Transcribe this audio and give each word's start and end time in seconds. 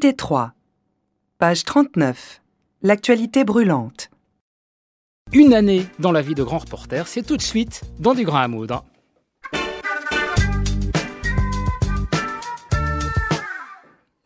Unité 0.00 0.14
3. 0.14 0.52
Page 1.38 1.64
39. 1.64 2.40
L'actualité 2.82 3.42
brûlante. 3.42 4.10
Une 5.32 5.52
année 5.52 5.86
dans 5.98 6.12
la 6.12 6.22
vie 6.22 6.36
de 6.36 6.44
grand 6.44 6.58
reporter, 6.58 7.08
c'est 7.08 7.24
tout 7.24 7.36
de 7.36 7.42
suite 7.42 7.82
dans 7.98 8.14
du 8.14 8.24
grain 8.24 8.42
à. 8.42 8.84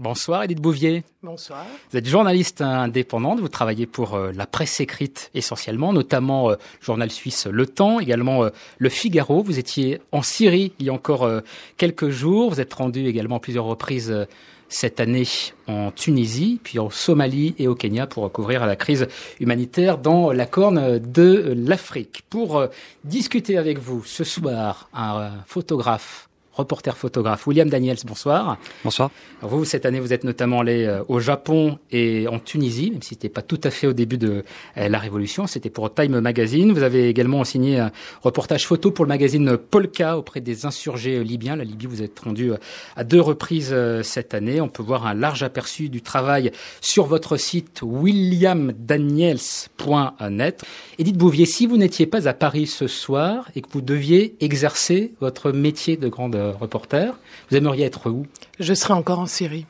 Bonsoir 0.00 0.44
Edith 0.44 0.62
Bouvier. 0.62 1.04
Bonsoir. 1.22 1.66
Vous 1.90 1.98
êtes 1.98 2.06
journaliste 2.06 2.62
indépendante, 2.62 3.38
vous 3.38 3.50
travaillez 3.50 3.84
pour 3.84 4.14
euh, 4.14 4.32
la 4.34 4.46
presse 4.46 4.80
écrite 4.80 5.30
essentiellement, 5.34 5.92
notamment 5.92 6.48
euh, 6.48 6.54
le 6.54 6.84
journal 6.86 7.10
suisse 7.10 7.46
Le 7.46 7.66
Temps, 7.66 8.00
également 8.00 8.44
euh, 8.44 8.48
Le 8.78 8.88
Figaro. 8.88 9.42
Vous 9.42 9.58
étiez 9.58 10.00
en 10.10 10.22
Syrie 10.22 10.72
il 10.78 10.86
y 10.86 10.88
a 10.88 10.94
encore 10.94 11.30
quelques 11.76 12.08
jours, 12.08 12.48
vous 12.48 12.62
êtes 12.62 12.72
rendu 12.72 13.06
également 13.08 13.36
à 13.36 13.40
plusieurs 13.40 13.66
reprises 13.66 14.26
cette 14.70 15.00
année 15.00 15.24
en 15.66 15.90
Tunisie, 15.90 16.60
puis 16.64 16.78
en 16.78 16.88
Somalie 16.88 17.54
et 17.58 17.68
au 17.68 17.74
Kenya 17.74 18.06
pour 18.06 18.22
recouvrir 18.22 18.64
la 18.64 18.76
crise 18.76 19.06
humanitaire 19.38 19.98
dans 19.98 20.32
la 20.32 20.46
corne 20.46 20.98
de 20.98 21.52
l'Afrique. 21.54 22.22
Pour 22.30 22.66
discuter 23.04 23.58
avec 23.58 23.78
vous 23.78 24.02
ce 24.04 24.24
soir, 24.24 24.88
un 24.94 25.32
photographe 25.46 26.29
reporter 26.52 26.96
photographe. 26.96 27.46
William 27.46 27.68
Daniels, 27.68 27.98
bonsoir. 28.04 28.58
Bonsoir. 28.84 29.10
vous, 29.42 29.64
cette 29.64 29.86
année, 29.86 30.00
vous 30.00 30.12
êtes 30.12 30.24
notamment 30.24 30.58
allé 30.60 30.84
euh, 30.84 31.04
au 31.08 31.20
Japon 31.20 31.78
et 31.90 32.26
en 32.28 32.38
Tunisie, 32.38 32.90
même 32.90 33.00
si 33.02 33.10
c'était 33.10 33.28
pas 33.28 33.42
tout 33.42 33.60
à 33.62 33.70
fait 33.70 33.86
au 33.86 33.92
début 33.92 34.18
de 34.18 34.42
euh, 34.76 34.88
la 34.88 34.98
Révolution. 34.98 35.46
C'était 35.46 35.70
pour 35.70 35.94
Time 35.94 36.18
Magazine. 36.20 36.72
Vous 36.72 36.82
avez 36.82 37.08
également 37.08 37.44
signé 37.44 37.78
un 37.78 37.92
reportage 38.22 38.66
photo 38.66 38.90
pour 38.90 39.04
le 39.04 39.10
magazine 39.10 39.56
Polka 39.56 40.18
auprès 40.18 40.40
des 40.40 40.66
insurgés 40.66 41.22
libyens. 41.22 41.54
La 41.56 41.64
Libye, 41.64 41.86
vous 41.86 42.02
êtes 42.02 42.18
rendu 42.18 42.52
euh, 42.52 42.56
à 42.96 43.04
deux 43.04 43.20
reprises 43.20 43.74
cette 44.02 44.34
année. 44.34 44.60
On 44.60 44.68
peut 44.68 44.82
voir 44.82 45.06
un 45.06 45.14
large 45.14 45.42
aperçu 45.42 45.88
du 45.88 46.02
travail 46.02 46.50
sur 46.80 47.06
votre 47.06 47.36
site 47.36 47.80
williamdaniels.net. 47.82 50.64
Edith 50.98 51.16
Bouvier, 51.16 51.46
si 51.46 51.66
vous 51.66 51.76
n'étiez 51.76 52.06
pas 52.06 52.28
à 52.28 52.34
Paris 52.34 52.66
ce 52.66 52.86
soir 52.86 53.48
et 53.54 53.62
que 53.62 53.68
vous 53.72 53.80
deviez 53.80 54.36
exercer 54.40 55.12
votre 55.20 55.52
métier 55.52 55.96
de 55.96 56.08
grande 56.08 56.36
reporter. 56.40 57.14
Vous 57.50 57.56
aimeriez 57.56 57.84
être 57.84 58.10
où? 58.10 58.26
Je 58.58 58.74
serais 58.74 58.94
encore 58.94 59.18
en 59.18 59.26
Syrie. 59.26 59.66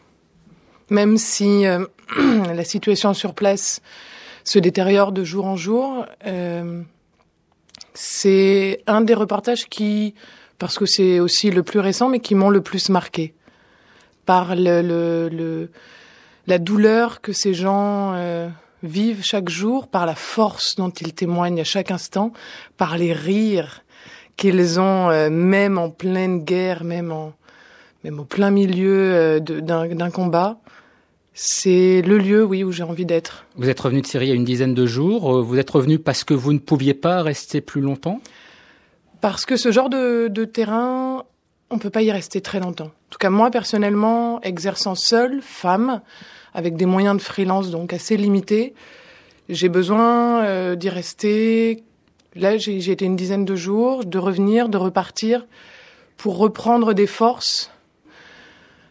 Même 0.90 1.16
si 1.16 1.66
euh, 1.66 1.86
la 2.54 2.64
situation 2.64 3.14
sur 3.14 3.34
place 3.34 3.80
se 4.44 4.58
détériore 4.58 5.12
de 5.12 5.24
jour 5.24 5.46
en 5.46 5.56
jour, 5.56 6.06
euh, 6.26 6.82
c'est 7.94 8.82
un 8.86 9.00
des 9.00 9.14
reportages 9.14 9.66
qui, 9.66 10.14
parce 10.58 10.78
que 10.78 10.86
c'est 10.86 11.20
aussi 11.20 11.50
le 11.50 11.62
plus 11.62 11.80
récent, 11.80 12.08
mais 12.08 12.20
qui 12.20 12.34
m'ont 12.34 12.50
le 12.50 12.60
plus 12.60 12.88
marqué 12.88 13.34
par 14.26 14.54
le, 14.54 15.68
la 16.46 16.58
douleur 16.58 17.20
que 17.20 17.32
ces 17.32 17.54
gens 17.54 18.12
euh, 18.14 18.48
vivent 18.82 19.24
chaque 19.24 19.48
jour, 19.48 19.88
par 19.88 20.06
la 20.06 20.14
force 20.14 20.76
dont 20.76 20.90
ils 20.90 21.14
témoignent 21.14 21.60
à 21.60 21.64
chaque 21.64 21.90
instant, 21.90 22.32
par 22.76 22.96
les 22.96 23.12
rires 23.12 23.82
qu'ils 24.36 24.80
ont, 24.80 25.10
euh, 25.10 25.30
même 25.30 25.78
en 25.78 25.90
pleine 25.90 26.44
guerre, 26.44 26.84
même 26.84 27.12
en, 27.12 27.32
même 28.04 28.20
au 28.20 28.24
plein 28.24 28.50
milieu 28.50 29.12
euh, 29.12 29.40
d'un 29.40 30.10
combat. 30.10 30.58
C'est 31.32 32.02
le 32.02 32.18
lieu, 32.18 32.44
oui, 32.44 32.64
où 32.64 32.72
j'ai 32.72 32.82
envie 32.82 33.06
d'être. 33.06 33.46
Vous 33.56 33.68
êtes 33.68 33.80
revenu 33.80 34.00
de 34.00 34.06
Syrie 34.06 34.26
il 34.26 34.28
y 34.30 34.32
a 34.32 34.34
une 34.34 34.44
dizaine 34.44 34.74
de 34.74 34.86
jours. 34.86 35.36
Euh, 35.36 35.42
vous 35.42 35.58
êtes 35.58 35.70
revenu 35.70 35.98
parce 35.98 36.24
que 36.24 36.34
vous 36.34 36.52
ne 36.52 36.58
pouviez 36.58 36.94
pas 36.94 37.22
rester 37.22 37.60
plus 37.60 37.80
longtemps? 37.80 38.20
Parce 39.20 39.46
que 39.46 39.56
ce 39.56 39.70
genre 39.70 39.90
de, 39.90 40.28
de 40.28 40.44
terrain, 40.44 41.24
on 41.70 41.78
peut 41.78 41.90
pas 41.90 42.02
y 42.02 42.10
rester 42.10 42.40
très 42.40 42.60
longtemps. 42.60 42.86
En 42.86 43.10
tout 43.10 43.18
cas, 43.18 43.30
moi, 43.30 43.50
personnellement, 43.50 44.40
exerçant 44.42 44.94
seule, 44.94 45.40
femme, 45.42 46.00
avec 46.54 46.76
des 46.76 46.86
moyens 46.86 47.16
de 47.16 47.22
freelance 47.22 47.70
donc 47.70 47.92
assez 47.92 48.16
limités, 48.16 48.74
j'ai 49.48 49.68
besoin 49.68 50.74
d'y 50.74 50.88
rester 50.88 51.84
Là, 52.36 52.58
j'ai 52.58 52.90
été 52.90 53.04
une 53.04 53.16
dizaine 53.16 53.44
de 53.44 53.56
jours, 53.56 54.04
de 54.04 54.18
revenir, 54.18 54.68
de 54.68 54.78
repartir, 54.78 55.46
pour 56.16 56.38
reprendre 56.38 56.94
des 56.94 57.08
forces. 57.08 57.70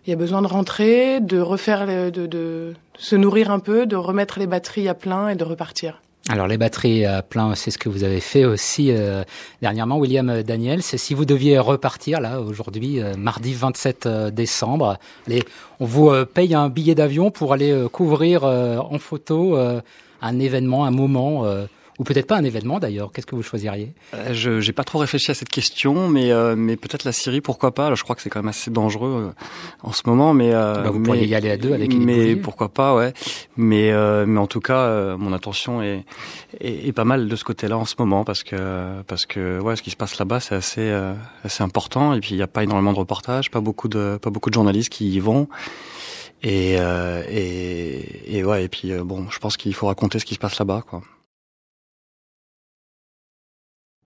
Il 0.06 0.10
y 0.10 0.14
a 0.14 0.18
besoin 0.18 0.42
de 0.42 0.48
rentrer, 0.48 1.22
de 1.22 1.40
refaire, 1.40 2.12
de, 2.12 2.74
se 2.98 3.16
nourrir 3.16 3.52
un 3.52 3.60
peu, 3.60 3.86
de 3.86 3.96
remettre 3.96 4.40
les 4.40 4.48
batteries 4.48 4.90
à 4.90 4.94
plein 4.94 5.30
et 5.30 5.36
de 5.36 5.44
repartir. 5.44 6.02
Alors 6.28 6.48
les 6.48 6.58
batteries 6.58 7.06
à 7.06 7.22
plein, 7.22 7.56
c'est 7.56 7.72
ce 7.72 7.78
que 7.78 7.88
vous 7.88 8.04
avez 8.04 8.20
fait 8.20 8.44
aussi 8.44 8.92
euh, 8.92 9.24
dernièrement, 9.62 9.98
William 9.98 10.44
Daniel. 10.44 10.84
C'est 10.84 10.98
si 10.98 11.14
vous 11.14 11.26
deviez 11.26 11.58
repartir 11.60 12.20
là 12.20 12.42
aujourd'hui, 12.42 13.02
euh, 13.02 13.16
mardi 13.18 13.54
27 13.54 14.06
euh, 14.06 14.32
décembre, 14.32 14.98
on 15.80 15.86
vous 15.86 16.12
paye 16.26 16.54
un 16.54 16.70
billet 16.70 16.94
d'avion 16.94 17.32
pour 17.32 17.54
aller 17.54 17.86
couvrir 17.92 18.44
en 18.44 19.00
photo 19.00 19.58
un 20.22 20.40
événement, 20.40 20.86
un 20.86 20.92
moment 20.92 21.46
ou 22.00 22.06
peut-être 22.06 22.28
pas 22.28 22.38
un 22.38 22.44
événement 22.46 22.80
d'ailleurs. 22.80 23.12
Qu'est-ce 23.12 23.28
que 23.28 23.36
vous 23.36 23.44
choisiriez 23.44 23.94
euh, 24.14 24.34
Je 24.34 24.62
j'ai 24.62 24.72
pas 24.72 24.86
trop 24.86 25.00
réfléchi 25.00 25.32
à 25.32 25.34
cette 25.34 25.50
question, 25.50 26.08
mais 26.08 26.32
euh, 26.32 26.56
mais 26.56 26.78
peut-être 26.78 27.04
la 27.04 27.12
Syrie, 27.12 27.42
pourquoi 27.42 27.74
pas. 27.76 27.94
je 27.94 28.04
crois 28.04 28.16
que 28.16 28.22
c'est 28.22 28.30
quand 28.30 28.40
même 28.40 28.48
assez 28.48 28.72
dangereux 28.72 29.28
euh, 29.28 29.44
en 29.84 29.92
ce 29.92 30.04
moment, 30.06 30.34
mais 30.34 30.52
bah, 30.52 30.90
vous 30.92 31.02
pourriez 31.02 31.28
y 31.28 31.36
aller 31.36 31.52
à 31.52 31.58
deux 31.58 31.74
avec. 31.74 31.94
Mais 31.94 32.38
pourquoi 32.38 32.70
pas, 32.70 32.96
ouais. 32.96 33.14
Mais 33.58 33.92
mais 34.26 34.40
en 34.40 34.48
tout 34.48 34.62
cas, 34.62 35.18
mon 35.18 35.34
attention 35.34 35.82
est, 35.82 36.06
est, 36.62 36.94
pas 36.94 37.04
mal 37.04 37.28
de 37.28 37.36
ce 37.36 37.44
côté-là 37.44 37.78
en 37.78 37.86
ce 37.86 37.96
moment 38.00 38.24
parce 38.24 38.44
que 38.44 39.02
parce 39.04 39.26
que 39.26 39.60
ouais, 39.60 39.76
ce 39.76 39.82
qui 39.82 39.92
se 39.92 39.98
passe 39.98 40.18
là-bas, 40.18 40.40
c'est 40.40 40.56
assez 40.56 40.92
assez 41.44 41.64
important. 41.64 42.14
Et 42.14 42.22
puis 42.22 42.32
il 42.32 42.38
n'y 42.38 42.44
a 42.44 42.48
pas 42.48 42.64
énormément 42.64 42.94
de 42.94 43.00
reportages, 43.00 43.52
pas 43.52 43.62
beaucoup 43.62 43.90
de 43.90 44.18
pas 44.22 44.30
beaucoup 44.30 44.50
de 44.50 44.56
journalistes 44.56 44.90
qui 44.90 45.10
y 45.10 45.20
vont. 45.20 45.50
Et, 46.44 46.76
et, 46.76 48.38
et 48.38 48.44
ouais, 48.46 48.64
et 48.64 48.70
puis 48.70 48.94
bon, 49.04 49.30
je 49.30 49.40
pense 49.40 49.58
qu'il 49.58 49.74
faut 49.74 49.88
raconter 49.88 50.20
ce 50.20 50.26
qui 50.26 50.36
se 50.36 50.40
passe 50.40 50.58
là-bas, 50.58 50.84
quoi. 50.90 51.02